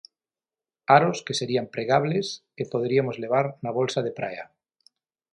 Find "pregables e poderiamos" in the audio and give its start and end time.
1.75-3.15